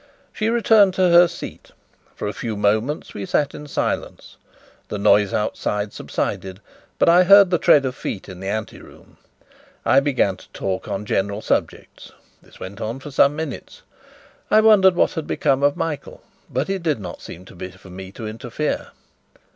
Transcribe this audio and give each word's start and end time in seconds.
She 0.33 0.49
returned 0.49 0.95
to 0.95 1.11
her 1.11 1.27
seat. 1.27 1.69
For 2.15 2.27
a 2.27 2.33
few 2.33 2.57
moments 2.57 3.13
we 3.13 3.23
sat 3.23 3.53
in 3.53 3.67
silence. 3.67 4.35
The 4.87 4.97
noise 4.97 5.31
outside 5.31 5.93
subsided, 5.93 6.59
but 6.97 7.07
I 7.07 7.21
heard 7.21 7.51
the 7.51 7.59
tread 7.59 7.85
of 7.85 7.93
feet 7.95 8.27
in 8.27 8.39
the 8.39 8.47
ante 8.47 8.79
room. 8.81 9.17
I 9.85 9.99
began 9.99 10.37
to 10.37 10.49
talk 10.53 10.87
on 10.87 11.05
general 11.05 11.43
subjects. 11.43 12.11
This 12.41 12.59
went 12.59 12.81
on 12.81 12.99
for 12.99 13.11
some 13.11 13.35
minutes. 13.35 13.83
I 14.49 14.59
wondered 14.61 14.95
what 14.95 15.11
had 15.11 15.27
become 15.27 15.61
of 15.61 15.77
Michael, 15.77 16.23
but 16.49 16.67
it 16.67 16.81
did 16.81 16.99
not 16.99 17.21
seem 17.21 17.45
to 17.45 17.53
be 17.53 17.69
for 17.69 17.91
me 17.91 18.11
to 18.13 18.25
interfere. 18.27 18.87